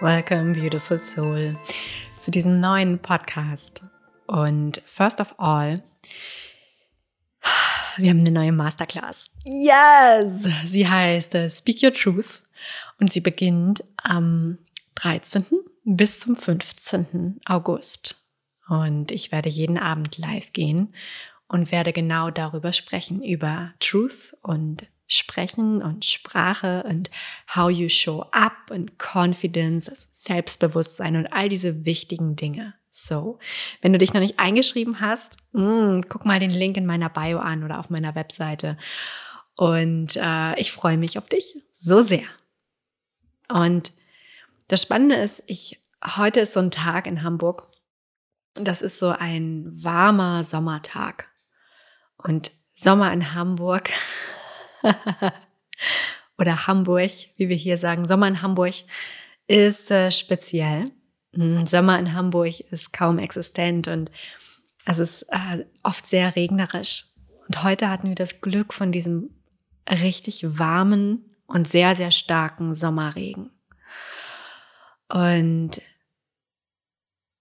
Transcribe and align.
Welcome, 0.00 0.52
beautiful 0.52 0.96
soul, 1.00 1.58
zu 2.16 2.30
diesem 2.30 2.60
neuen 2.60 3.00
Podcast. 3.00 3.82
Und 4.28 4.80
first 4.86 5.20
of 5.20 5.34
all, 5.38 5.82
wir 7.96 8.10
haben 8.10 8.20
eine 8.20 8.30
neue 8.30 8.52
Masterclass. 8.52 9.28
Yes! 9.44 10.46
Sie 10.66 10.86
heißt 10.86 11.34
uh, 11.34 11.48
Speak 11.48 11.82
Your 11.82 11.92
Truth 11.92 12.44
und 13.00 13.10
sie 13.10 13.20
beginnt 13.20 13.82
am 13.96 14.58
13. 14.94 15.44
bis 15.82 16.20
zum 16.20 16.36
15. 16.36 17.40
August. 17.46 18.22
Und 18.68 19.10
ich 19.10 19.32
werde 19.32 19.48
jeden 19.48 19.78
Abend 19.78 20.16
live 20.16 20.52
gehen 20.52 20.94
und 21.48 21.72
werde 21.72 21.92
genau 21.92 22.30
darüber 22.30 22.72
sprechen, 22.72 23.20
über 23.20 23.72
Truth 23.80 24.36
und 24.42 24.86
Sprechen 25.08 25.82
und 25.82 26.04
Sprache 26.04 26.84
und 26.88 27.10
how 27.56 27.70
you 27.70 27.88
show 27.88 28.26
up 28.30 28.70
und 28.70 28.98
Confidence, 28.98 29.88
also 29.88 30.06
Selbstbewusstsein 30.12 31.16
und 31.16 31.26
all 31.32 31.48
diese 31.48 31.84
wichtigen 31.84 32.36
Dinge. 32.36 32.74
So, 32.90 33.38
wenn 33.80 33.92
du 33.92 33.98
dich 33.98 34.12
noch 34.12 34.20
nicht 34.20 34.38
eingeschrieben 34.38 35.00
hast, 35.00 35.36
mh, 35.52 35.62
mm, 35.62 36.02
guck 36.08 36.24
mal 36.24 36.38
den 36.38 36.50
Link 36.50 36.76
in 36.76 36.86
meiner 36.86 37.08
Bio 37.08 37.38
an 37.38 37.64
oder 37.64 37.78
auf 37.78 37.90
meiner 37.90 38.14
Webseite. 38.14 38.76
Und 39.56 40.16
äh, 40.16 40.58
ich 40.60 40.72
freue 40.72 40.98
mich 40.98 41.18
auf 41.18 41.28
dich 41.28 41.54
so 41.78 42.02
sehr. 42.02 42.26
Und 43.48 43.92
das 44.68 44.82
Spannende 44.82 45.16
ist, 45.16 45.42
ich 45.46 45.80
heute 46.04 46.40
ist 46.40 46.52
so 46.52 46.60
ein 46.60 46.70
Tag 46.70 47.06
in 47.06 47.22
Hamburg. 47.22 47.66
Das 48.54 48.82
ist 48.82 48.98
so 48.98 49.08
ein 49.08 49.64
warmer 49.72 50.44
Sommertag. 50.44 51.28
Und 52.18 52.50
Sommer 52.74 53.12
in 53.12 53.34
Hamburg 53.34 53.90
oder 56.38 56.66
Hamburg, 56.66 57.10
wie 57.36 57.48
wir 57.48 57.56
hier 57.56 57.78
sagen, 57.78 58.06
Sommer 58.06 58.28
in 58.28 58.42
Hamburg 58.42 58.74
ist 59.46 59.90
äh, 59.90 60.10
speziell. 60.10 60.84
Mhm, 61.32 61.66
Sommer 61.66 61.98
in 61.98 62.14
Hamburg 62.14 62.60
ist 62.70 62.92
kaum 62.92 63.18
existent 63.18 63.88
und 63.88 64.10
es 64.86 64.98
ist 64.98 65.22
äh, 65.30 65.64
oft 65.82 66.06
sehr 66.06 66.34
regnerisch. 66.36 67.06
Und 67.46 67.62
heute 67.62 67.90
hatten 67.90 68.08
wir 68.08 68.14
das 68.14 68.40
Glück 68.40 68.72
von 68.72 68.92
diesem 68.92 69.30
richtig 69.90 70.58
warmen 70.58 71.36
und 71.46 71.66
sehr, 71.66 71.96
sehr 71.96 72.10
starken 72.10 72.74
Sommerregen. 72.74 73.50
Und 75.08 75.80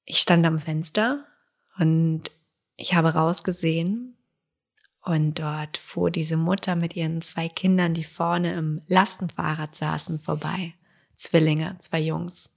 ich 0.05 0.19
stand 0.19 0.45
am 0.45 0.59
Fenster 0.59 1.25
und 1.77 2.31
ich 2.77 2.93
habe 2.93 3.13
rausgesehen 3.13 4.16
und 5.07 5.39
dort 5.39 5.77
fuhr 5.77 6.11
diese 6.11 6.35
Mutter 6.35 6.75
mit 6.75 6.93
ihren 6.93 7.21
zwei 7.21 7.47
Kindern, 7.47 7.93
die 7.93 8.03
vorne 8.03 8.53
im 8.55 8.81
Lastenfahrrad 8.87 9.73
saßen, 9.73 10.19
vorbei. 10.19 10.73
Zwillinge, 11.15 11.77
zwei 11.79 12.01
Jungs. 12.01 12.49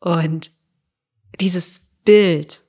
Und 0.00 0.50
dieses 1.38 1.82
Bild 2.06 2.62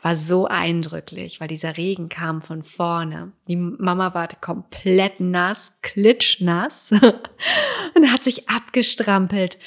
war 0.00 0.16
so 0.16 0.46
eindrücklich, 0.46 1.38
weil 1.38 1.48
dieser 1.48 1.76
Regen 1.76 2.08
kam 2.08 2.40
von 2.40 2.62
vorne. 2.62 3.32
Die 3.46 3.56
Mama 3.56 4.14
war 4.14 4.28
komplett 4.28 5.20
nass, 5.20 5.74
klitschnass 5.82 6.92
und 7.94 8.10
hat 8.10 8.24
sich 8.24 8.48
abgestrampelt. 8.48 9.58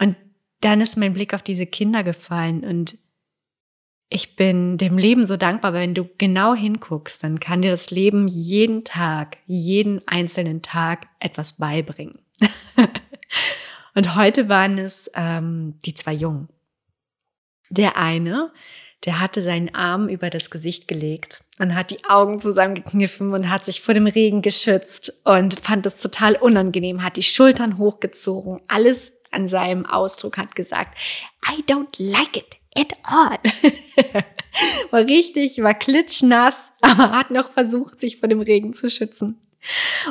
Und 0.00 0.16
dann 0.62 0.80
ist 0.80 0.96
mein 0.96 1.12
Blick 1.12 1.34
auf 1.34 1.42
diese 1.42 1.66
Kinder 1.66 2.04
gefallen 2.04 2.64
und 2.64 2.96
ich 4.12 4.36
bin 4.36 4.76
dem 4.76 4.98
Leben 4.98 5.24
so 5.24 5.36
dankbar, 5.36 5.72
wenn 5.72 5.94
du 5.94 6.08
genau 6.18 6.54
hinguckst, 6.54 7.24
dann 7.24 7.40
kann 7.40 7.62
dir 7.62 7.70
das 7.70 7.90
Leben 7.90 8.28
jeden 8.28 8.84
Tag, 8.84 9.38
jeden 9.46 10.06
einzelnen 10.06 10.60
Tag 10.60 11.06
etwas 11.18 11.54
beibringen. 11.54 12.18
und 13.94 14.14
heute 14.14 14.48
waren 14.48 14.78
es 14.78 15.10
ähm, 15.14 15.78
die 15.86 15.94
zwei 15.94 16.12
Jungen. 16.12 16.48
Der 17.70 17.96
eine, 17.96 18.52
der 19.06 19.18
hatte 19.18 19.42
seinen 19.42 19.74
Arm 19.74 20.08
über 20.08 20.28
das 20.28 20.50
Gesicht 20.50 20.88
gelegt 20.88 21.42
und 21.58 21.74
hat 21.74 21.90
die 21.90 22.04
Augen 22.04 22.38
zusammengekniffen 22.38 23.32
und 23.32 23.48
hat 23.48 23.64
sich 23.64 23.80
vor 23.80 23.94
dem 23.94 24.06
Regen 24.06 24.42
geschützt 24.42 25.22
und 25.24 25.58
fand 25.58 25.86
es 25.86 25.98
total 25.98 26.34
unangenehm, 26.34 27.02
hat 27.02 27.16
die 27.16 27.22
Schultern 27.22 27.78
hochgezogen, 27.78 28.60
alles 28.68 29.12
an 29.30 29.48
seinem 29.48 29.86
Ausdruck 29.86 30.36
hat 30.36 30.54
gesagt, 30.54 30.98
I 31.48 31.62
don't 31.62 31.96
like 31.98 32.36
it 32.36 32.61
at 32.76 32.92
all. 33.02 33.38
war 34.90 35.00
richtig, 35.00 35.62
war 35.62 35.74
klitschnass, 35.74 36.72
aber 36.80 37.12
hat 37.12 37.30
noch 37.30 37.50
versucht, 37.50 37.98
sich 37.98 38.18
vor 38.18 38.28
dem 38.28 38.40
Regen 38.40 38.74
zu 38.74 38.90
schützen. 38.90 39.40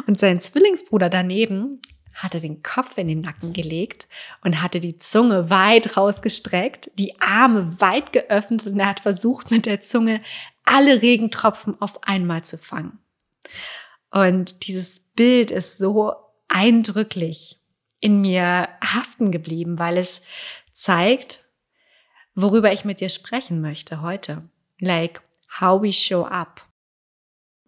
Und 0.08 0.20
sein 0.20 0.40
Zwillingsbruder 0.40 1.10
daneben 1.10 1.82
hatte 2.14 2.40
den 2.40 2.62
Kopf 2.62 2.98
in 2.98 3.08
den 3.08 3.22
Nacken 3.22 3.54
gelegt 3.54 4.08
und 4.44 4.62
hatte 4.62 4.80
die 4.80 4.98
Zunge 4.98 5.50
weit 5.50 5.98
rausgestreckt, 5.98 6.92
die 7.00 7.20
Arme 7.20 7.80
weit 7.82 8.12
geöffnet 8.12 8.68
und 8.68 8.80
er 8.80 8.88
hat 8.88 9.00
versucht, 9.00 9.52
mit 9.52 9.66
der 9.66 9.82
Zunge 9.82 10.22
alle 10.66 11.02
Regentropfen 11.02 11.82
auf 11.82 12.04
einmal 12.04 12.44
zu 12.44 12.58
fangen. 12.58 13.00
Und 14.12 14.68
dieses 14.68 15.00
Bild 15.00 15.52
ist 15.52 15.78
so 15.78 16.14
eindrücklich 16.48 17.58
in 18.00 18.22
mir 18.22 18.68
haften 18.84 19.32
geblieben, 19.32 19.80
weil 19.80 19.98
es 19.98 20.22
zeigt, 20.74 21.46
worüber 22.36 22.72
ich 22.72 22.86
mit 22.86 23.00
dir 23.02 23.10
sprechen 23.10 23.62
möchte 23.62 24.02
heute. 24.02 24.50
Like 24.80 25.22
how 25.60 25.82
we 25.82 25.94
show 25.94 26.24
up. 26.24 26.68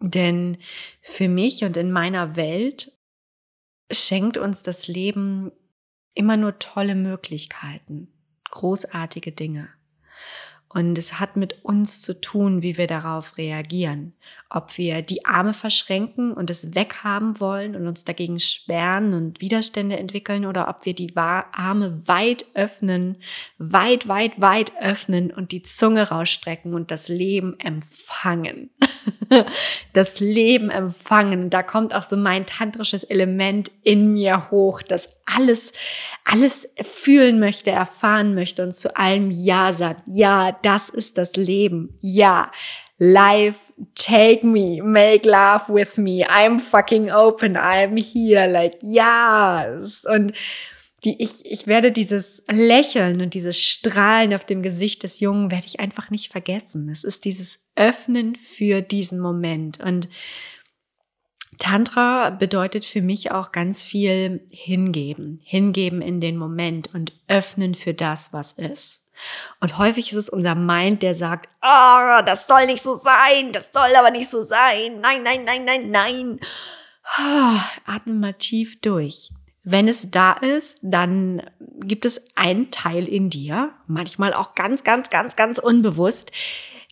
Denn 0.00 0.58
für 1.00 1.28
mich 1.28 1.64
und 1.64 1.76
in 1.76 1.92
meiner 1.92 2.36
Welt 2.36 2.92
schenkt 3.90 4.36
uns 4.36 4.62
das 4.62 4.88
Leben 4.88 5.52
immer 6.14 6.36
nur 6.36 6.58
tolle 6.58 6.94
Möglichkeiten, 6.94 8.12
großartige 8.50 9.32
Dinge. 9.32 9.68
Und 10.74 10.98
es 10.98 11.20
hat 11.20 11.36
mit 11.36 11.64
uns 11.64 12.02
zu 12.02 12.20
tun, 12.20 12.60
wie 12.62 12.76
wir 12.76 12.88
darauf 12.88 13.38
reagieren. 13.38 14.12
Ob 14.50 14.76
wir 14.76 15.02
die 15.02 15.24
Arme 15.24 15.52
verschränken 15.52 16.32
und 16.32 16.50
es 16.50 16.74
weghaben 16.74 17.38
wollen 17.38 17.76
und 17.76 17.86
uns 17.86 18.02
dagegen 18.02 18.40
sperren 18.40 19.14
und 19.14 19.40
Widerstände 19.40 19.96
entwickeln 19.96 20.44
oder 20.44 20.68
ob 20.68 20.84
wir 20.84 20.92
die 20.92 21.16
Arme 21.16 22.08
weit 22.08 22.46
öffnen, 22.54 23.18
weit, 23.56 24.08
weit, 24.08 24.40
weit 24.40 24.72
öffnen 24.80 25.30
und 25.30 25.52
die 25.52 25.62
Zunge 25.62 26.08
rausstrecken 26.08 26.74
und 26.74 26.90
das 26.90 27.06
Leben 27.06 27.56
empfangen. 27.60 28.70
das 29.92 30.18
Leben 30.18 30.70
empfangen. 30.70 31.50
Da 31.50 31.62
kommt 31.62 31.94
auch 31.94 32.02
so 32.02 32.16
mein 32.16 32.46
tantrisches 32.46 33.04
Element 33.04 33.70
in 33.84 34.14
mir 34.14 34.50
hoch, 34.50 34.82
das 34.82 35.13
alles, 35.26 35.72
alles 36.24 36.68
fühlen 36.82 37.38
möchte, 37.38 37.70
erfahren 37.70 38.34
möchte 38.34 38.62
und 38.62 38.74
zu 38.74 38.96
allem 38.96 39.30
Ja 39.30 39.72
sagt. 39.72 40.02
Ja, 40.06 40.58
das 40.62 40.88
ist 40.88 41.18
das 41.18 41.34
Leben. 41.36 41.98
Ja. 42.00 42.50
Life, 42.98 43.72
take 43.96 44.46
me, 44.46 44.80
make 44.80 45.28
love 45.28 45.68
with 45.68 45.96
me. 45.96 46.24
I'm 46.24 46.60
fucking 46.60 47.10
open. 47.10 47.56
I'm 47.56 47.98
here. 47.98 48.46
Like, 48.46 48.78
yes. 48.82 50.04
Und 50.04 50.32
die, 51.04 51.20
ich, 51.20 51.44
ich 51.44 51.66
werde 51.66 51.92
dieses 51.92 52.42
Lächeln 52.50 53.20
und 53.20 53.34
dieses 53.34 53.60
Strahlen 53.60 54.32
auf 54.32 54.44
dem 54.44 54.62
Gesicht 54.62 55.02
des 55.02 55.20
Jungen 55.20 55.50
werde 55.50 55.66
ich 55.66 55.80
einfach 55.80 56.10
nicht 56.10 56.32
vergessen. 56.32 56.88
Es 56.88 57.04
ist 57.04 57.24
dieses 57.24 57.64
Öffnen 57.74 58.36
für 58.36 58.80
diesen 58.80 59.20
Moment. 59.20 59.80
Und 59.80 60.08
Tantra 61.58 62.30
bedeutet 62.30 62.84
für 62.84 63.02
mich 63.02 63.32
auch 63.32 63.52
ganz 63.52 63.82
viel 63.82 64.46
hingeben, 64.50 65.40
hingeben 65.44 66.02
in 66.02 66.20
den 66.20 66.36
Moment 66.36 66.94
und 66.94 67.12
öffnen 67.28 67.74
für 67.74 67.94
das, 67.94 68.32
was 68.32 68.52
ist. 68.52 69.02
Und 69.60 69.78
häufig 69.78 70.10
ist 70.10 70.16
es 70.16 70.28
unser 70.28 70.54
Mind, 70.54 71.02
der 71.02 71.14
sagt, 71.14 71.48
ah, 71.60 72.18
oh, 72.18 72.22
das 72.24 72.46
soll 72.46 72.66
nicht 72.66 72.82
so 72.82 72.94
sein, 72.94 73.52
das 73.52 73.70
soll 73.72 73.94
aber 73.96 74.10
nicht 74.10 74.28
so 74.28 74.42
sein, 74.42 75.00
nein, 75.00 75.22
nein, 75.22 75.44
nein, 75.44 75.64
nein, 75.64 75.90
nein. 75.90 76.40
Atme 77.86 78.14
mal 78.14 78.34
tief 78.34 78.80
durch. 78.80 79.30
Wenn 79.62 79.88
es 79.88 80.10
da 80.10 80.32
ist, 80.32 80.78
dann 80.82 81.42
gibt 81.80 82.04
es 82.04 82.26
einen 82.34 82.70
Teil 82.70 83.08
in 83.08 83.30
dir, 83.30 83.72
manchmal 83.86 84.34
auch 84.34 84.54
ganz, 84.54 84.84
ganz, 84.84 85.08
ganz, 85.08 85.36
ganz 85.36 85.58
unbewusst, 85.58 86.32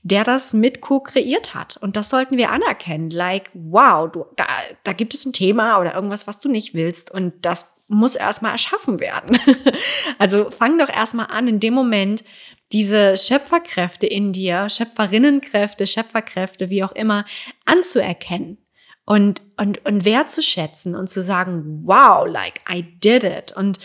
der 0.02 0.24
das 0.24 0.52
mit 0.52 0.80
co-kreiert 0.80 1.54
hat. 1.54 1.76
Und 1.76 1.96
das 1.96 2.10
sollten 2.10 2.36
wir 2.36 2.50
anerkennen. 2.50 3.10
Like, 3.10 3.50
wow, 3.54 4.10
du, 4.10 4.24
da, 4.36 4.46
da 4.82 4.92
gibt 4.92 5.14
es 5.14 5.24
ein 5.24 5.32
Thema 5.32 5.78
oder 5.78 5.94
irgendwas, 5.94 6.26
was 6.26 6.40
du 6.40 6.48
nicht 6.48 6.74
willst. 6.74 7.10
Und 7.10 7.34
das 7.42 7.70
muss 7.88 8.16
erstmal 8.16 8.52
erschaffen 8.52 9.00
werden. 9.00 9.38
also 10.18 10.50
fang 10.50 10.78
doch 10.78 10.88
erstmal 10.88 11.26
an, 11.26 11.46
in 11.46 11.60
dem 11.60 11.74
Moment 11.74 12.24
diese 12.72 13.16
Schöpferkräfte 13.16 14.06
in 14.06 14.32
dir, 14.32 14.68
Schöpferinnenkräfte, 14.68 15.86
Schöpferkräfte, 15.86 16.70
wie 16.70 16.82
auch 16.82 16.92
immer, 16.92 17.24
anzuerkennen 17.66 18.58
und, 19.04 19.42
und, 19.58 19.84
und 19.84 20.04
wertzuschätzen 20.04 20.96
und 20.96 21.10
zu 21.10 21.22
sagen, 21.22 21.82
wow, 21.84 22.26
like 22.26 22.60
I 22.68 22.82
did 22.82 23.24
it. 23.24 23.52
Und 23.54 23.78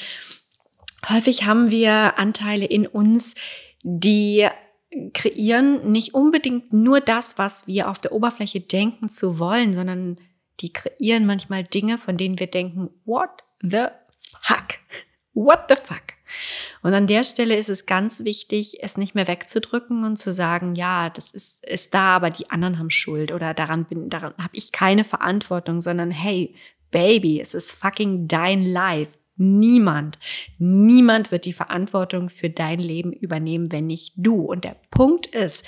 häufig 1.10 1.46
haben 1.46 1.70
wir 1.70 2.18
Anteile 2.18 2.66
in 2.66 2.88
uns, 2.88 3.36
die 3.84 4.48
kreieren 5.14 5.92
nicht 5.92 6.14
unbedingt 6.14 6.74
nur 6.74 7.02
das, 7.02 7.38
was 7.38 7.68
wir 7.68 7.90
auf 7.90 8.00
der 8.00 8.12
Oberfläche 8.12 8.60
denken 8.60 9.10
zu 9.10 9.40
wollen, 9.40 9.74
sondern 9.74 10.18
die 10.60 10.74
kreieren 10.74 11.26
manchmal 11.26 11.64
Dinge, 11.64 11.98
von 11.98 12.18
denen 12.18 12.40
wir 12.40 12.48
denken, 12.48 12.90
what 13.06 13.44
the 13.62 13.86
fuck? 14.42 14.80
What 15.34 15.66
the 15.70 15.76
fuck? 15.76 16.04
Und 16.82 16.94
an 16.94 17.08
der 17.08 17.24
Stelle 17.24 17.56
ist 17.56 17.70
es 17.70 17.86
ganz 17.86 18.24
wichtig, 18.24 18.78
es 18.82 18.98
nicht 18.98 19.16
mehr 19.16 19.28
wegzudrücken 19.28 20.04
und 20.04 20.18
zu 20.18 20.34
sagen, 20.34 20.76
ja, 20.76 21.10
das 21.10 21.32
ist, 21.32 21.64
ist 21.66 21.94
da, 21.94 22.16
aber 22.16 22.30
die 22.30 22.50
anderen 22.50 22.80
haben 22.80 22.90
Schuld 22.90 23.32
oder 23.32 23.54
daran 23.54 23.86
bin, 23.86 24.10
daran 24.10 24.34
habe 24.38 24.54
ich 24.54 24.72
keine 24.72 25.04
Verantwortung, 25.04 25.82
sondern 25.82 26.12
hey, 26.12 26.56
Baby, 26.92 27.42
es 27.42 27.54
ist 27.54 27.74
fucking 27.74 28.28
dein 28.28 28.64
Life. 28.64 29.17
Niemand, 29.38 30.19
niemand 30.57 31.31
wird 31.31 31.45
die 31.45 31.54
Verantwortung 31.54 32.30
für 32.30 32.50
dein 32.50 32.80
Leben 32.80 33.13
übernehmen, 33.13 33.72
wenn 33.72 33.88
nicht 33.88 34.13
du. 34.18 34.42
Und 34.42 34.63
der 34.63 34.75
Punkt 34.89 35.28
ist, 35.28 35.66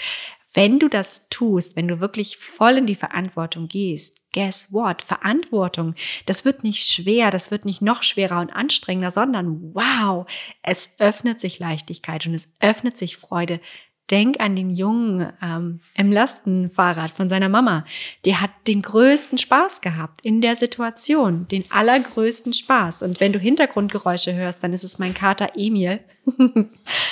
wenn 0.53 0.79
du 0.79 0.87
das 0.87 1.29
tust, 1.29 1.75
wenn 1.75 1.87
du 1.87 1.99
wirklich 1.99 2.37
voll 2.37 2.77
in 2.77 2.87
die 2.87 2.95
Verantwortung 2.95 3.67
gehst, 3.67 4.19
guess 4.33 4.73
what? 4.73 5.03
Verantwortung, 5.03 5.93
das 6.25 6.43
wird 6.43 6.63
nicht 6.63 6.89
schwer, 6.89 7.29
das 7.29 7.51
wird 7.51 7.65
nicht 7.65 7.81
noch 7.81 8.01
schwerer 8.01 8.39
und 8.39 8.51
anstrengender, 8.51 9.11
sondern 9.11 9.73
wow, 9.75 10.25
es 10.63 10.89
öffnet 10.97 11.39
sich 11.39 11.59
Leichtigkeit 11.59 12.25
und 12.25 12.33
es 12.33 12.53
öffnet 12.61 12.97
sich 12.97 13.17
Freude. 13.17 13.61
Denk 14.11 14.39
an 14.39 14.55
den 14.55 14.71
Jungen 14.71 15.31
ähm, 15.41 15.81
im 15.93 16.11
Lastenfahrrad 16.11 17.11
von 17.11 17.29
seiner 17.29 17.49
Mama. 17.49 17.85
Der 18.25 18.41
hat 18.41 18.49
den 18.67 18.81
größten 18.81 19.37
Spaß 19.37 19.81
gehabt 19.81 20.25
in 20.25 20.41
der 20.41 20.55
Situation, 20.55 21.47
den 21.47 21.63
allergrößten 21.69 22.53
Spaß. 22.53 23.03
Und 23.03 23.19
wenn 23.19 23.33
du 23.33 23.39
Hintergrundgeräusche 23.39 24.33
hörst, 24.33 24.63
dann 24.63 24.73
ist 24.73 24.83
es 24.83 24.97
mein 24.97 25.13
Kater 25.13 25.51
Emil. 25.55 25.99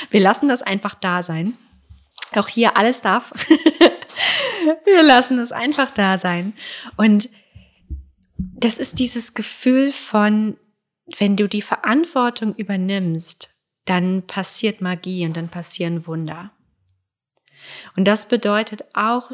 Wir 0.09 0.19
lassen 0.19 0.47
das 0.47 0.63
einfach 0.63 0.95
da 0.95 1.21
sein. 1.21 1.53
Auch 2.33 2.47
hier 2.47 2.77
alles 2.77 3.01
darf. 3.01 3.31
Wir 4.85 5.03
lassen 5.03 5.37
es 5.39 5.51
einfach 5.51 5.91
da 5.91 6.17
sein. 6.17 6.53
Und 6.95 7.29
das 8.37 8.79
ist 8.79 8.97
dieses 8.97 9.33
Gefühl 9.33 9.91
von, 9.91 10.57
wenn 11.17 11.35
du 11.35 11.47
die 11.47 11.61
Verantwortung 11.61 12.55
übernimmst, 12.55 13.49
dann 13.85 14.23
passiert 14.27 14.81
Magie 14.81 15.25
und 15.25 15.37
dann 15.37 15.49
passieren 15.49 16.07
Wunder. 16.07 16.51
Und 17.95 18.05
das 18.05 18.27
bedeutet 18.27 18.83
auch, 18.93 19.31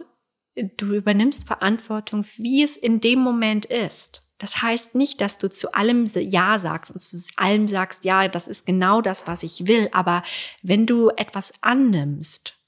du 0.55 0.93
übernimmst 0.93 1.47
Verantwortung, 1.47 2.25
wie 2.37 2.63
es 2.63 2.77
in 2.77 3.01
dem 3.01 3.19
Moment 3.19 3.65
ist. 3.65 4.21
Das 4.37 4.61
heißt 4.61 4.95
nicht, 4.95 5.21
dass 5.21 5.37
du 5.37 5.49
zu 5.49 5.73
allem 5.73 6.05
Ja 6.05 6.57
sagst 6.57 6.91
und 6.91 6.99
zu 6.99 7.17
allem 7.37 7.67
sagst, 7.67 8.03
ja, 8.03 8.27
das 8.27 8.47
ist 8.47 8.65
genau 8.65 9.01
das, 9.01 9.25
was 9.25 9.43
ich 9.43 9.67
will. 9.67 9.89
Aber 9.93 10.23
wenn 10.61 10.85
du 10.85 11.09
etwas 11.09 11.53
annimmst 11.61 12.59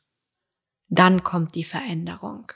dann 0.88 1.24
kommt 1.24 1.56
die 1.56 1.64
Veränderung. 1.64 2.52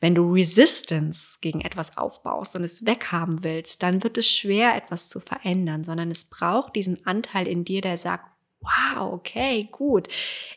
Wenn 0.00 0.14
du 0.14 0.32
Resistance 0.32 1.38
gegen 1.40 1.60
etwas 1.60 1.96
aufbaust 1.96 2.54
und 2.54 2.64
es 2.64 2.86
weghaben 2.86 3.42
willst, 3.42 3.82
dann 3.82 4.02
wird 4.04 4.18
es 4.18 4.28
schwer, 4.28 4.76
etwas 4.76 5.08
zu 5.08 5.18
verändern, 5.20 5.82
sondern 5.82 6.10
es 6.10 6.24
braucht 6.24 6.76
diesen 6.76 7.04
Anteil 7.06 7.48
in 7.48 7.64
dir, 7.64 7.80
der 7.80 7.96
sagt, 7.96 8.26
wow, 8.60 9.12
okay, 9.12 9.68
gut, 9.72 10.08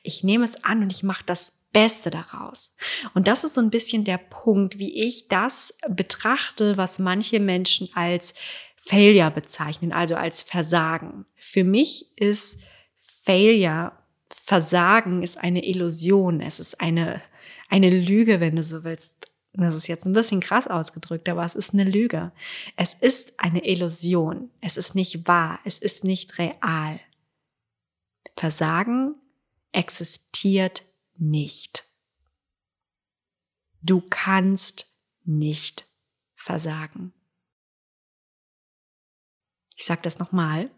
ich 0.04 0.24
nehme 0.24 0.46
es 0.46 0.64
an 0.64 0.84
und 0.84 0.92
ich 0.92 1.02
mache 1.02 1.24
das 1.26 1.54
Beste 1.76 2.10
daraus. 2.10 2.74
Und 3.16 3.28
das 3.28 3.44
ist 3.44 3.56
so 3.56 3.60
ein 3.60 3.70
bisschen 3.70 4.06
der 4.06 4.18
Punkt, 4.18 4.80
wie 4.80 5.04
ich 5.04 5.28
das 5.28 5.74
betrachte, 5.90 6.78
was 6.78 7.00
manche 7.00 7.42
Menschen 7.42 7.90
als 7.96 8.34
Failure 8.78 9.30
bezeichnen, 9.30 9.92
also 9.92 10.16
als 10.16 10.42
Versagen. 10.42 11.26
Für 11.36 11.66
mich 11.66 12.18
ist 12.18 12.62
Failure 13.26 13.92
Versagen 14.30 15.22
ist 15.22 15.38
eine 15.38 15.66
Illusion, 15.66 16.40
es 16.40 16.62
ist 16.62 16.80
eine, 16.80 17.22
eine 17.70 17.90
Lüge, 17.90 18.40
wenn 18.40 18.56
du 18.56 18.64
so 18.64 18.86
willst. 18.86 19.30
Das 19.52 19.76
ist 19.76 19.90
jetzt 19.90 20.06
ein 20.06 20.14
bisschen 20.14 20.40
krass 20.40 20.68
ausgedrückt, 20.68 21.28
aber 21.28 21.44
es 21.44 21.56
ist 21.56 21.74
eine 21.74 21.84
Lüge. 21.84 22.32
Es 22.78 22.94
ist 22.94 23.38
eine 23.38 23.66
Illusion. 23.66 24.50
Es 24.62 24.78
ist 24.78 24.96
nicht 24.96 25.28
wahr. 25.28 25.60
Es 25.66 25.78
ist 25.78 26.06
nicht 26.06 26.38
real. 26.38 27.02
Versagen 28.38 29.16
existiert 29.74 30.84
nicht. 31.18 31.86
Du 33.82 34.02
kannst 34.02 34.92
nicht 35.24 35.86
versagen. 36.36 37.14
Ich 39.76 39.86
sage 39.86 40.02
das 40.02 40.20
nochmal. 40.20 40.72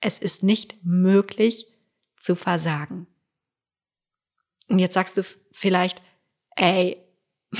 Es 0.00 0.18
ist 0.18 0.42
nicht 0.42 0.84
möglich, 0.84 1.66
zu 2.16 2.36
versagen. 2.36 3.06
Und 4.68 4.78
jetzt 4.78 4.94
sagst 4.94 5.16
du 5.16 5.24
vielleicht, 5.50 6.00
ey, 6.56 7.04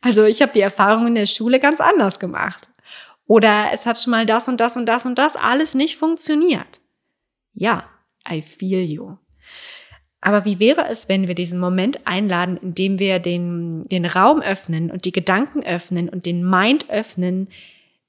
also 0.00 0.24
ich 0.24 0.42
habe 0.42 0.52
die 0.52 0.60
Erfahrung 0.60 1.06
in 1.06 1.14
der 1.14 1.26
Schule 1.26 1.60
ganz 1.60 1.80
anders 1.80 2.18
gemacht. 2.18 2.68
Oder 3.26 3.70
es 3.72 3.86
hat 3.86 3.98
schon 4.00 4.10
mal 4.10 4.26
das 4.26 4.48
und 4.48 4.58
das 4.58 4.76
und 4.76 4.86
das 4.86 5.06
und 5.06 5.16
das 5.16 5.36
alles 5.36 5.74
nicht 5.74 5.96
funktioniert. 5.96 6.80
Ja, 7.52 7.88
I 8.28 8.42
feel 8.42 8.80
you. 8.80 9.16
Aber 10.20 10.44
wie 10.44 10.58
wäre 10.58 10.88
es, 10.88 11.08
wenn 11.08 11.28
wir 11.28 11.34
diesen 11.34 11.60
Moment 11.60 12.06
einladen, 12.06 12.56
indem 12.56 12.98
wir 12.98 13.18
den, 13.20 13.88
den 13.88 14.04
Raum 14.04 14.40
öffnen 14.40 14.90
und 14.90 15.04
die 15.04 15.12
Gedanken 15.12 15.62
öffnen 15.62 16.08
und 16.08 16.26
den 16.26 16.48
Mind 16.48 16.90
öffnen 16.90 17.48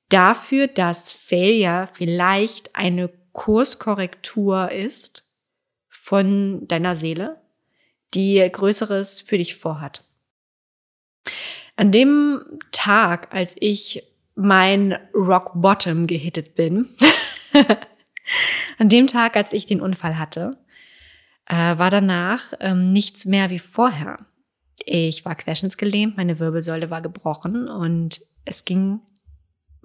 dafür, 0.09 0.67
dass 0.67 1.13
Failure 1.13 1.88
vielleicht 1.94 2.75
eine 2.75 3.09
Kurskorrektur 3.33 4.71
ist 4.71 5.31
von 5.88 6.67
deiner 6.67 6.95
Seele, 6.95 7.39
die 8.15 8.47
Größeres 8.51 9.21
für 9.21 9.38
dich 9.38 9.55
vorhat. 9.55 10.03
An 11.75 11.91
dem 11.91 12.44
Tag, 12.71 13.33
als 13.33 13.55
ich 13.59 14.03
mein 14.35 14.97
Rock 15.13 15.51
Bottom 15.55 16.07
gehittet 16.07 16.55
bin, 16.55 16.89
an 18.79 18.89
dem 18.89 19.05
Tag, 19.05 19.35
als 19.35 19.53
ich 19.53 19.67
den 19.67 19.79
Unfall 19.79 20.17
hatte, 20.17 20.57
äh, 21.50 21.78
war 21.78 21.90
danach 21.90 22.54
ähm, 22.62 22.94
nichts 22.94 23.25
mehr 23.25 23.50
wie 23.50 23.60
vorher. 23.60 24.25
Ich 24.86 25.25
war 25.25 25.36
querschnittsgelähmt, 25.36 26.16
meine 26.16 26.40
Wirbelsäule 26.40 26.90
war 26.90 27.01
gebrochen 27.01 27.68
und 27.68 28.22
es 28.46 28.63
ging 28.63 29.01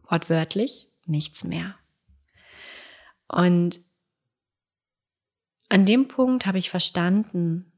wortwörtlich 0.09 0.87
nichts 1.07 1.43
mehr. 1.43 1.75
Und 3.27 3.81
an 5.69 5.87
dem 5.87 6.07
Punkt 6.07 6.47
habe 6.47 6.59
ich 6.59 6.71
verstanden, 6.71 7.73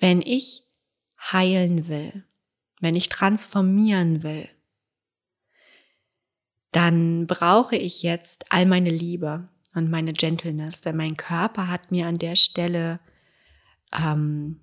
wenn 0.00 0.20
ich 0.20 0.64
heilen 1.32 1.88
will, 1.88 2.24
wenn 2.80 2.96
ich 2.96 3.08
transformieren 3.08 4.22
will, 4.22 4.48
dann 6.72 7.26
brauche 7.26 7.76
ich 7.76 8.02
jetzt 8.02 8.52
all 8.52 8.66
meine 8.66 8.90
Liebe 8.90 9.48
und 9.74 9.90
meine 9.90 10.12
Gentleness, 10.12 10.80
denn 10.80 10.96
mein 10.96 11.16
Körper 11.16 11.68
hat 11.68 11.90
mir 11.90 12.06
an 12.06 12.18
der 12.18 12.36
Stelle 12.36 13.00
ähm, 13.92 14.60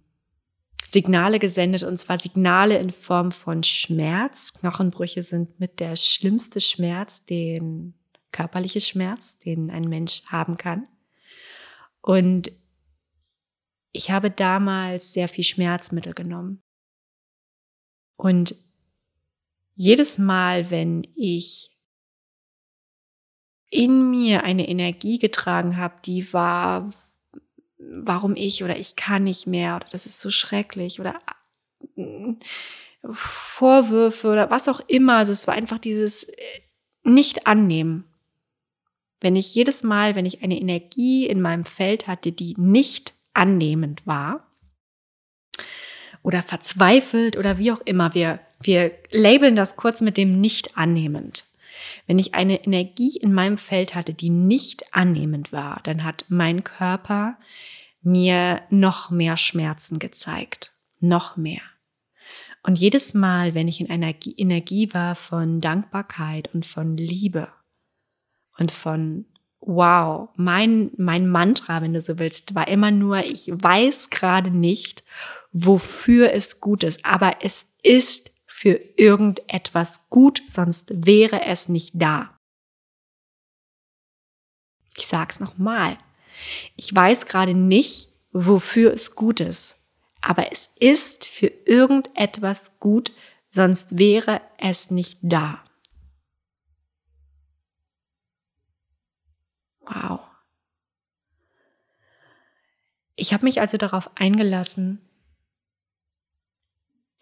Signale 0.89 1.39
gesendet, 1.39 1.83
und 1.83 1.97
zwar 1.97 2.19
Signale 2.19 2.77
in 2.77 2.91
Form 2.91 3.31
von 3.31 3.63
Schmerz. 3.63 4.53
Knochenbrüche 4.53 5.23
sind 5.23 5.59
mit 5.59 5.79
der 5.79 5.95
schlimmste 5.95 6.61
Schmerz, 6.61 7.25
den 7.25 7.93
körperliche 8.31 8.81
Schmerz, 8.81 9.37
den 9.39 9.69
ein 9.69 9.83
Mensch 9.83 10.25
haben 10.27 10.57
kann. 10.57 10.87
Und 12.01 12.51
ich 13.91 14.11
habe 14.11 14.31
damals 14.31 15.13
sehr 15.13 15.27
viel 15.27 15.43
Schmerzmittel 15.43 16.13
genommen. 16.13 16.61
Und 18.15 18.55
jedes 19.75 20.17
Mal, 20.17 20.69
wenn 20.69 21.05
ich 21.15 21.76
in 23.69 24.09
mir 24.09 24.43
eine 24.43 24.67
Energie 24.67 25.19
getragen 25.19 25.77
habe, 25.77 25.95
die 26.05 26.31
war, 26.33 26.89
warum 27.77 28.35
ich 28.35 28.63
oder 28.63 28.77
ich 28.77 28.95
kann 28.95 29.23
nicht 29.23 29.47
mehr 29.47 29.75
oder 29.75 29.87
das 29.91 30.05
ist 30.05 30.21
so 30.21 30.31
schrecklich 30.31 30.99
oder 30.99 31.19
Vorwürfe 33.03 34.29
oder 34.29 34.49
was 34.49 34.67
auch 34.67 34.81
immer. 34.87 35.17
Also 35.17 35.31
es 35.31 35.47
war 35.47 35.53
einfach 35.53 35.79
dieses 35.79 36.23
äh, 36.23 36.35
Nicht-Annehmen. 37.03 38.05
Wenn 39.19 39.35
ich 39.35 39.55
jedes 39.55 39.83
Mal, 39.83 40.15
wenn 40.15 40.25
ich 40.25 40.43
eine 40.43 40.59
Energie 40.59 41.25
in 41.25 41.41
meinem 41.41 41.65
Feld 41.65 42.07
hatte, 42.07 42.31
die 42.31 42.53
nicht 42.57 43.13
annehmend 43.33 44.05
war 44.05 44.47
oder 46.21 46.43
verzweifelt 46.43 47.37
oder 47.37 47.57
wie 47.57 47.71
auch 47.71 47.81
immer, 47.81 48.13
wir, 48.13 48.39
wir 48.61 48.91
labeln 49.09 49.55
das 49.55 49.75
kurz 49.75 50.01
mit 50.01 50.17
dem 50.17 50.39
nicht 50.39 50.77
annehmend. 50.77 51.45
Wenn 52.05 52.19
ich 52.19 52.33
eine 52.33 52.63
Energie 52.63 53.17
in 53.17 53.33
meinem 53.33 53.57
Feld 53.57 53.95
hatte, 53.95 54.13
die 54.13 54.29
nicht 54.29 54.93
annehmend 54.93 55.51
war, 55.51 55.81
dann 55.83 56.03
hat 56.03 56.25
mein 56.29 56.63
Körper 56.63 57.37
mir 58.01 58.61
noch 58.69 59.09
mehr 59.09 59.37
Schmerzen 59.37 59.99
gezeigt. 59.99 60.71
Noch 60.99 61.37
mehr. 61.37 61.61
Und 62.63 62.79
jedes 62.79 63.13
Mal, 63.13 63.53
wenn 63.53 63.67
ich 63.67 63.79
in 63.79 63.89
einer 63.89 64.13
Energie 64.37 64.93
war 64.93 65.15
von 65.15 65.61
Dankbarkeit 65.61 66.53
und 66.53 66.65
von 66.65 66.97
Liebe 66.97 67.49
und 68.57 68.71
von 68.71 69.25
wow, 69.59 70.29
mein, 70.35 70.91
mein 70.97 71.27
Mantra, 71.27 71.81
wenn 71.81 71.93
du 71.93 72.01
so 72.01 72.19
willst, 72.19 72.55
war 72.55 72.67
immer 72.67 72.91
nur, 72.91 73.25
ich 73.25 73.47
weiß 73.47 74.09
gerade 74.09 74.51
nicht, 74.51 75.03
wofür 75.51 76.33
es 76.33 76.61
gut 76.61 76.83
ist, 76.83 77.05
aber 77.05 77.37
es 77.41 77.65
ist 77.83 78.36
für 78.57 78.73
irgendetwas 78.95 80.09
gut, 80.09 80.41
sonst 80.47 81.05
wäre 81.05 81.43
es 81.43 81.69
nicht 81.69 81.91
da. 81.93 82.39
Ich 84.95 85.05
sag's 85.05 85.39
nochmal. 85.39 85.99
Ich 86.75 86.93
weiß 86.93 87.27
gerade 87.27 87.53
nicht, 87.53 88.09
wofür 88.31 88.91
es 88.93 89.13
gut 89.13 89.41
ist, 89.41 89.75
aber 90.21 90.51
es 90.51 90.71
ist 90.79 91.25
für 91.25 91.45
irgendetwas 91.45 92.79
gut, 92.79 93.11
sonst 93.47 93.99
wäre 93.99 94.41
es 94.57 94.89
nicht 94.89 95.19
da. 95.21 95.63
Wow. 99.81 100.21
Ich 103.15 103.33
habe 103.33 103.45
mich 103.45 103.61
also 103.61 103.77
darauf 103.77 104.09
eingelassen, 104.15 105.06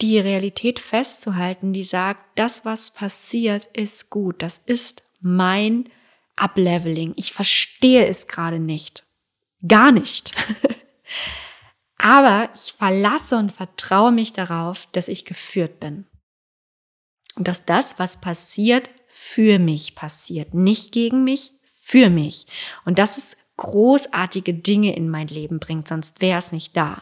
die 0.01 0.19
Realität 0.19 0.79
festzuhalten, 0.79 1.73
die 1.73 1.83
sagt, 1.83 2.37
das, 2.37 2.65
was 2.65 2.89
passiert, 2.89 3.65
ist 3.67 4.09
gut. 4.09 4.41
Das 4.41 4.61
ist 4.65 5.03
mein 5.21 5.89
Upleveling. 6.35 7.13
Ich 7.15 7.33
verstehe 7.33 8.05
es 8.05 8.27
gerade 8.27 8.59
nicht. 8.59 9.05
Gar 9.67 9.91
nicht. 9.91 10.31
Aber 11.97 12.49
ich 12.53 12.73
verlasse 12.73 13.37
und 13.37 13.51
vertraue 13.51 14.11
mich 14.11 14.33
darauf, 14.33 14.87
dass 14.91 15.07
ich 15.07 15.25
geführt 15.25 15.79
bin. 15.79 16.05
Und 17.35 17.47
dass 17.47 17.65
das, 17.65 17.99
was 17.99 18.19
passiert, 18.21 18.89
für 19.07 19.59
mich 19.59 19.95
passiert. 19.95 20.53
Nicht 20.53 20.91
gegen 20.91 21.23
mich, 21.23 21.51
für 21.63 22.09
mich. 22.09 22.47
Und 22.83 22.99
dass 22.99 23.17
es 23.17 23.37
großartige 23.57 24.53
Dinge 24.53 24.95
in 24.95 25.09
mein 25.09 25.27
Leben 25.27 25.59
bringt, 25.59 25.87
sonst 25.87 26.21
wäre 26.21 26.39
es 26.39 26.51
nicht 26.51 26.75
da. 26.75 27.01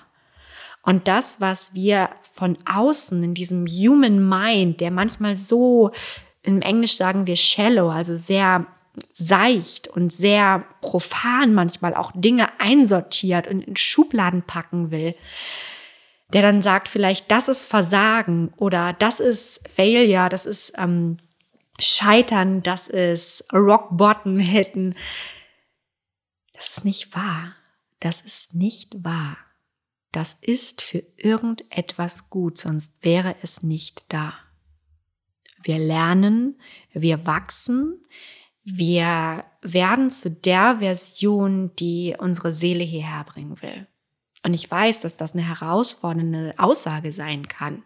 Und 0.84 1.08
das, 1.08 1.40
was 1.40 1.74
wir 1.74 2.10
von 2.34 2.58
außen 2.66 3.24
in 3.24 3.34
diesem 3.34 3.66
Human 3.66 4.28
Mind, 4.28 4.82
der 4.82 4.92
manchmal 4.92 5.36
so, 5.36 5.92
im 6.44 6.62
Englisch 6.62 6.98
sagen 6.98 7.26
wir 7.26 7.38
shallow, 7.38 7.90
also 7.90 8.18
sehr 8.18 8.68
seicht 8.96 9.88
und 9.88 10.12
sehr 10.12 10.66
profan 10.82 11.54
manchmal 11.54 11.96
auch 11.96 12.12
Dinge 12.14 12.48
einsortiert 12.60 13.48
und 13.48 13.62
in 13.62 13.78
Schubladen 13.78 14.44
packen 14.44 14.92
will, 14.92 15.16
der 16.34 16.42
dann 16.42 16.62
sagt 16.62 16.90
vielleicht, 16.90 17.32
das 17.32 17.48
ist 17.48 17.66
Versagen 17.66 18.54
oder 18.58 18.94
das 18.94 19.22
ist 19.22 19.68
Failure, 19.70 20.28
das 20.28 20.46
ist 20.46 20.74
ähm, 20.78 21.18
Scheitern, 21.80 22.62
das 22.62 22.90
ist 22.90 23.46
Rock 23.54 23.88
Bottom 23.92 24.38
hitten. 24.38 24.96
Das 26.54 26.78
ist 26.78 26.86
nicht 26.86 27.16
wahr. 27.16 27.56
Das 28.00 28.20
ist 28.20 28.54
nicht 28.54 29.04
wahr 29.04 29.38
das 30.14 30.38
ist 30.40 30.82
für 30.84 31.04
irgendetwas 31.18 32.30
gut, 32.30 32.58
sonst 32.58 32.94
wäre 33.02 33.36
es 33.42 33.64
nicht 33.64 34.06
da. 34.10 34.34
Wir 35.64 35.80
lernen, 35.80 36.60
wir 36.94 37.26
wachsen, 37.26 38.06
wir 38.64 39.44
werden 39.62 40.12
zu 40.12 40.30
der 40.30 40.78
Version, 40.80 41.76
die 41.78 42.16
unsere 42.18 42.52
Seele 42.52 42.84
hierher 42.84 43.24
bringen 43.24 43.62
will. 43.62 43.88
Und 44.46 44.54
ich 44.54 44.70
weiß, 44.70 45.02
dass 45.02 45.18
das 45.18 45.34
eine 45.34 45.48
herausfordernde 45.48 46.54
Aussage 46.58 47.12
sein 47.12 47.48
kann. 47.48 47.82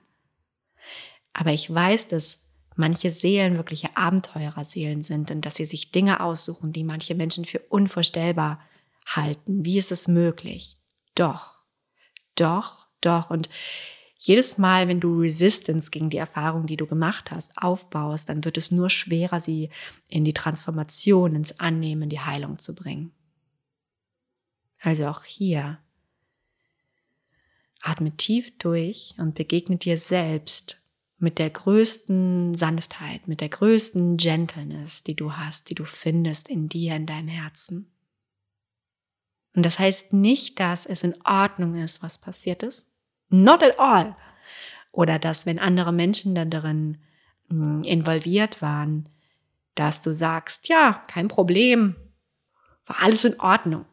Aber 1.33 1.51
ich 1.51 1.73
weiß, 1.73 2.09
dass 2.09 2.49
manche 2.75 3.09
Seelen 3.09 3.55
wirkliche 3.55 3.95
Abenteurerseelen 3.95 5.01
sind 5.01 5.31
und 5.31 5.45
dass 5.45 5.55
sie 5.55 5.65
sich 5.65 5.91
Dinge 5.91 6.19
aussuchen, 6.19 6.73
die 6.73 6.83
manche 6.83 7.15
Menschen 7.15 7.45
für 7.45 7.59
unvorstellbar 7.69 8.59
halten. 9.05 9.63
Wie 9.63 9.77
ist 9.77 9.91
es 9.93 10.07
möglich? 10.07 10.77
Doch 11.15 11.66
doch, 12.39 12.87
doch. 13.01 13.29
Und 13.29 13.49
jedes 14.17 14.57
Mal, 14.57 14.87
wenn 14.87 14.99
du 14.99 15.19
Resistance 15.21 15.91
gegen 15.91 16.09
die 16.09 16.17
Erfahrung, 16.17 16.65
die 16.65 16.77
du 16.77 16.87
gemacht 16.87 17.31
hast, 17.31 17.57
aufbaust, 17.57 18.29
dann 18.29 18.43
wird 18.43 18.57
es 18.57 18.71
nur 18.71 18.89
schwerer, 18.89 19.39
sie 19.39 19.69
in 20.07 20.25
die 20.25 20.33
Transformation, 20.33 21.35
ins 21.35 21.59
Annehmen, 21.59 22.09
die 22.09 22.19
Heilung 22.19 22.57
zu 22.57 22.73
bringen. 22.73 23.11
Also 24.79 25.07
auch 25.07 25.23
hier. 25.23 25.79
Atme 27.81 28.15
tief 28.17 28.57
durch 28.57 29.13
und 29.17 29.35
begegne 29.35 29.77
dir 29.77 29.97
selbst 29.97 30.83
mit 31.19 31.39
der 31.39 31.49
größten 31.49 32.55
Sanftheit, 32.55 33.27
mit 33.27 33.41
der 33.41 33.49
größten 33.49 34.17
Gentleness, 34.17 35.03
die 35.03 35.15
du 35.15 35.33
hast, 35.33 35.69
die 35.69 35.75
du 35.75 35.85
findest 35.85 36.47
in 36.47 36.69
dir, 36.69 36.95
in 36.95 37.05
deinem 37.05 37.27
Herzen. 37.27 37.91
Und 39.57 39.63
das 39.63 39.79
heißt 39.79 40.13
nicht, 40.13 40.59
dass 40.59 40.85
es 40.85 41.01
in 41.01 41.15
Ordnung 41.25 41.81
ist, 41.81 42.03
was 42.03 42.19
passiert 42.19 42.61
ist. 42.61 42.91
Not 43.29 43.63
at 43.63 43.79
all. 43.79 44.15
Oder 44.91 45.17
dass, 45.17 45.47
wenn 45.47 45.57
andere 45.57 45.91
Menschen 45.91 46.35
da 46.35 46.45
darin 46.45 46.99
hm, 47.49 47.81
involviert 47.81 48.61
waren, 48.61 49.09
dass 49.73 50.03
du 50.03 50.13
sagst, 50.13 50.67
ja, 50.67 51.03
kein 51.07 51.27
Problem, 51.27 51.95
war 52.85 53.01
alles 53.01 53.25
in 53.25 53.39
Ordnung. 53.39 53.85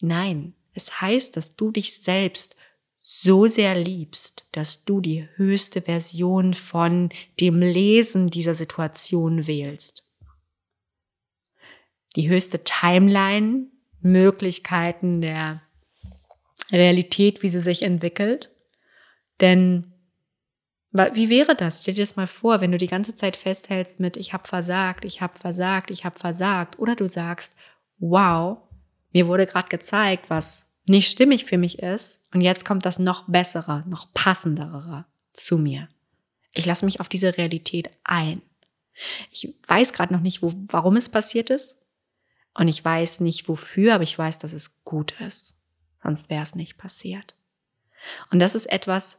Nein, 0.00 0.54
es 0.72 0.98
heißt, 0.98 1.36
dass 1.36 1.56
du 1.56 1.70
dich 1.70 2.00
selbst 2.00 2.56
so 3.02 3.46
sehr 3.46 3.74
liebst, 3.74 4.48
dass 4.52 4.86
du 4.86 5.02
die 5.02 5.28
höchste 5.36 5.82
Version 5.82 6.54
von 6.54 7.10
dem 7.38 7.60
Lesen 7.60 8.28
dieser 8.28 8.54
Situation 8.54 9.46
wählst. 9.46 10.10
Die 12.16 12.30
höchste 12.30 12.64
Timeline 12.64 13.73
Möglichkeiten 14.04 15.20
der 15.20 15.62
Realität, 16.70 17.42
wie 17.42 17.48
sie 17.48 17.60
sich 17.60 17.82
entwickelt. 17.82 18.50
Denn 19.40 19.92
wie 20.92 21.28
wäre 21.28 21.56
das? 21.56 21.82
Stell 21.82 21.94
dir 21.94 22.02
das 22.02 22.14
mal 22.14 22.28
vor, 22.28 22.60
wenn 22.60 22.70
du 22.70 22.78
die 22.78 22.86
ganze 22.86 23.16
Zeit 23.16 23.36
festhältst 23.36 23.98
mit 23.98 24.16
ich 24.16 24.32
habe 24.32 24.46
versagt, 24.46 25.04
ich 25.04 25.20
habe 25.20 25.36
versagt, 25.36 25.90
ich 25.90 26.04
habe 26.04 26.16
versagt 26.16 26.78
oder 26.78 26.94
du 26.94 27.08
sagst, 27.08 27.56
wow, 27.98 28.58
mir 29.12 29.26
wurde 29.26 29.46
gerade 29.46 29.68
gezeigt, 29.68 30.30
was 30.30 30.70
nicht 30.86 31.10
stimmig 31.10 31.46
für 31.46 31.58
mich 31.58 31.80
ist 31.80 32.22
und 32.32 32.42
jetzt 32.42 32.64
kommt 32.64 32.86
das 32.86 33.00
noch 33.00 33.28
bessere, 33.28 33.82
noch 33.88 34.12
passendere 34.14 35.06
zu 35.32 35.58
mir. 35.58 35.88
Ich 36.52 36.66
lasse 36.66 36.84
mich 36.84 37.00
auf 37.00 37.08
diese 37.08 37.36
Realität 37.36 37.90
ein. 38.04 38.40
Ich 39.32 39.52
weiß 39.66 39.92
gerade 39.92 40.12
noch 40.12 40.20
nicht, 40.20 40.42
wo, 40.42 40.52
warum 40.68 40.94
es 40.94 41.08
passiert 41.08 41.50
ist. 41.50 41.76
Und 42.54 42.68
ich 42.68 42.84
weiß 42.84 43.20
nicht 43.20 43.48
wofür, 43.48 43.94
aber 43.94 44.04
ich 44.04 44.18
weiß, 44.18 44.38
dass 44.38 44.52
es 44.52 44.82
gut 44.84 45.20
ist. 45.20 45.60
Sonst 46.02 46.30
wäre 46.30 46.42
es 46.42 46.54
nicht 46.54 46.78
passiert. 46.78 47.34
Und 48.30 48.38
das 48.38 48.54
ist 48.54 48.66
etwas, 48.66 49.18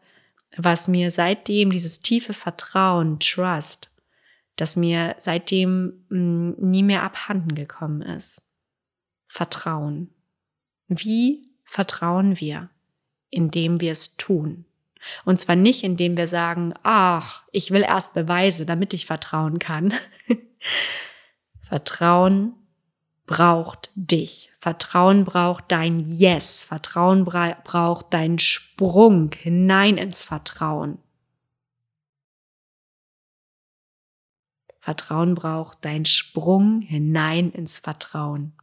was 0.55 0.87
mir 0.87 1.11
seitdem 1.11 1.71
dieses 1.71 1.99
tiefe 1.99 2.33
Vertrauen, 2.33 3.19
Trust, 3.19 3.91
das 4.55 4.77
mir 4.77 5.15
seitdem 5.19 6.05
mm, 6.09 6.51
nie 6.57 6.83
mehr 6.83 7.03
abhanden 7.03 7.55
gekommen 7.55 8.01
ist. 8.01 8.41
Vertrauen. 9.27 10.13
Wie 10.87 11.49
vertrauen 11.65 12.39
wir? 12.39 12.69
Indem 13.29 13.81
wir 13.81 13.91
es 13.91 14.15
tun. 14.15 14.65
Und 15.25 15.39
zwar 15.39 15.55
nicht, 15.55 15.83
indem 15.83 16.15
wir 16.15 16.27
sagen, 16.27 16.73
ach, 16.83 17.43
ich 17.51 17.71
will 17.71 17.81
erst 17.81 18.13
Beweise, 18.13 18.65
damit 18.65 18.93
ich 18.93 19.05
vertrauen 19.05 19.59
kann. 19.59 19.93
Vertrauen 21.61 22.53
braucht 23.25 23.91
dich. 23.95 24.51
Vertrauen 24.59 25.25
braucht 25.25 25.71
dein 25.71 25.99
Yes. 25.99 26.63
Vertrauen 26.63 27.25
braucht 27.25 28.13
deinen 28.13 28.39
Sprung 28.39 29.31
hinein 29.33 29.97
ins 29.97 30.23
Vertrauen. 30.23 30.99
Vertrauen 34.79 35.33
braucht 35.33 35.83
deinen 35.83 36.05
Sprung 36.05 36.81
hinein 36.81 37.51
ins 37.51 37.79
Vertrauen. 37.79 38.53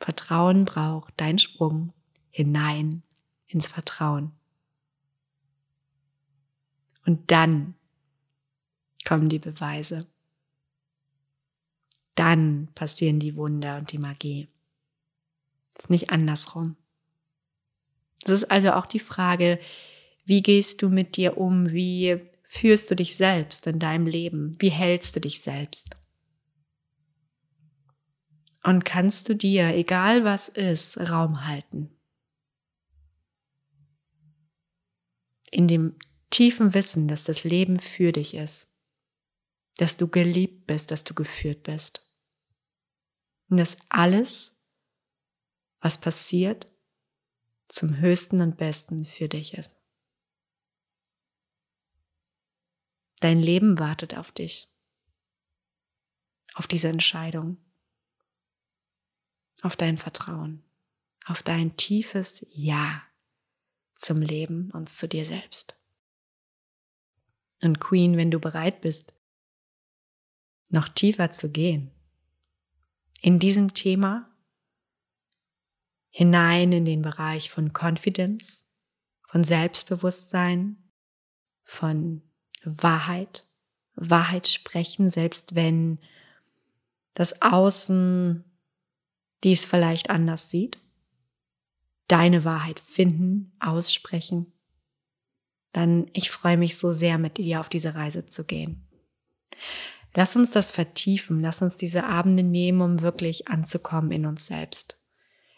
Vertrauen 0.00 0.64
braucht 0.64 1.20
deinen 1.20 1.38
Sprung 1.38 1.92
hinein 2.30 3.02
ins 3.46 3.68
Vertrauen. 3.68 4.32
Und 7.04 7.30
dann 7.30 7.74
kommen 9.04 9.28
die 9.28 9.38
Beweise. 9.38 10.06
Dann 12.14 12.68
passieren 12.74 13.18
die 13.18 13.36
Wunder 13.36 13.78
und 13.78 13.92
die 13.92 13.98
Magie. 13.98 14.48
Nicht 15.88 16.10
andersrum. 16.10 16.76
Das 18.24 18.34
ist 18.34 18.50
also 18.50 18.72
auch 18.72 18.86
die 18.86 18.98
Frage, 18.98 19.58
wie 20.26 20.42
gehst 20.42 20.82
du 20.82 20.90
mit 20.90 21.16
dir 21.16 21.38
um? 21.38 21.72
Wie 21.72 22.20
führst 22.44 22.90
du 22.90 22.96
dich 22.96 23.16
selbst 23.16 23.66
in 23.66 23.78
deinem 23.78 24.06
Leben? 24.06 24.52
Wie 24.60 24.68
hältst 24.68 25.16
du 25.16 25.20
dich 25.20 25.40
selbst? 25.40 25.96
Und 28.62 28.84
kannst 28.84 29.28
du 29.30 29.34
dir, 29.34 29.74
egal 29.74 30.22
was 30.22 30.50
ist, 30.50 30.98
Raum 30.98 31.46
halten? 31.46 31.90
In 35.50 35.66
dem 35.66 35.96
tiefen 36.28 36.74
Wissen, 36.74 37.08
dass 37.08 37.24
das 37.24 37.44
Leben 37.44 37.80
für 37.80 38.12
dich 38.12 38.34
ist 38.34 38.69
dass 39.80 39.96
du 39.96 40.08
geliebt 40.08 40.66
bist, 40.66 40.90
dass 40.90 41.04
du 41.04 41.14
geführt 41.14 41.62
bist. 41.62 42.06
Und 43.48 43.56
dass 43.56 43.78
alles, 43.88 44.54
was 45.80 45.98
passiert, 45.98 46.66
zum 47.68 47.96
höchsten 47.96 48.40
und 48.42 48.56
besten 48.58 49.04
für 49.04 49.28
dich 49.28 49.54
ist. 49.54 49.80
Dein 53.20 53.40
Leben 53.40 53.78
wartet 53.78 54.16
auf 54.16 54.32
dich. 54.32 54.68
auf 56.54 56.66
diese 56.66 56.88
Entscheidung, 56.88 57.56
auf 59.62 59.76
dein 59.76 59.98
Vertrauen, 59.98 60.64
auf 61.24 61.42
dein 61.42 61.76
tiefes 61.76 62.46
Ja 62.50 63.02
zum 63.94 64.20
Leben 64.20 64.70
und 64.72 64.88
zu 64.88 65.08
dir 65.08 65.24
selbst. 65.24 65.78
Und 67.62 67.78
Queen, 67.78 68.16
wenn 68.16 68.30
du 68.30 68.40
bereit 68.40 68.80
bist, 68.80 69.14
noch 70.70 70.88
tiefer 70.88 71.30
zu 71.30 71.50
gehen, 71.50 71.90
in 73.20 73.38
diesem 73.38 73.74
Thema 73.74 74.30
hinein 76.10 76.72
in 76.72 76.84
den 76.84 77.02
Bereich 77.02 77.50
von 77.50 77.72
Confidence, 77.72 78.66
von 79.28 79.44
Selbstbewusstsein, 79.44 80.76
von 81.62 82.22
Wahrheit, 82.64 83.46
Wahrheit 83.94 84.48
sprechen, 84.48 85.10
selbst 85.10 85.54
wenn 85.54 85.98
das 87.14 87.42
Außen 87.42 88.44
dies 89.44 89.66
vielleicht 89.66 90.10
anders 90.10 90.50
sieht. 90.50 90.78
Deine 92.08 92.44
Wahrheit 92.44 92.80
finden, 92.80 93.52
aussprechen. 93.60 94.52
Dann 95.72 96.10
ich 96.12 96.30
freue 96.30 96.56
mich 96.56 96.76
so 96.76 96.92
sehr, 96.92 97.18
mit 97.18 97.38
dir 97.38 97.60
auf 97.60 97.68
diese 97.68 97.94
Reise 97.94 98.26
zu 98.26 98.44
gehen. 98.44 98.88
Lass 100.14 100.34
uns 100.34 100.50
das 100.50 100.70
vertiefen, 100.70 101.40
lass 101.40 101.62
uns 101.62 101.76
diese 101.76 102.04
Abende 102.04 102.42
nehmen, 102.42 102.80
um 102.80 103.00
wirklich 103.00 103.48
anzukommen 103.48 104.10
in 104.10 104.26
uns 104.26 104.46
selbst. 104.46 104.98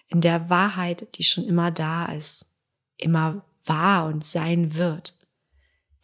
In 0.08 0.20
der 0.20 0.50
Wahrheit, 0.50 1.08
die 1.16 1.24
schon 1.24 1.44
immer 1.44 1.70
da 1.70 2.06
ist, 2.06 2.46
immer 2.96 3.44
wahr 3.64 4.06
und 4.06 4.24
sein 4.24 4.74
wird. 4.74 5.16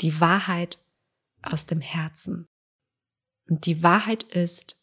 Die 0.01 0.21
Wahrheit 0.21 0.79
aus 1.43 1.67
dem 1.67 1.81
Herzen. 1.81 2.49
Und 3.49 3.67
die 3.67 3.83
Wahrheit 3.83 4.23
ist, 4.23 4.77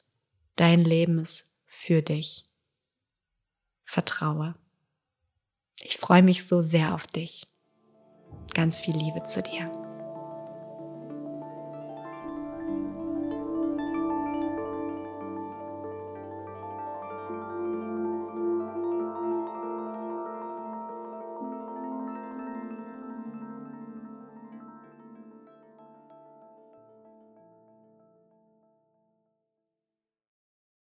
dein 0.56 0.84
Leben 0.84 1.20
ist 1.20 1.56
für 1.66 2.02
dich. 2.02 2.46
Vertraue. 3.84 4.56
Ich 5.82 5.98
freue 5.98 6.24
mich 6.24 6.48
so 6.48 6.62
sehr 6.62 6.94
auf 6.94 7.08
dich. 7.08 7.48
Ganz 8.54 8.80
viel 8.80 8.96
Liebe 8.96 9.24
zu 9.24 9.42
dir. 9.42 9.85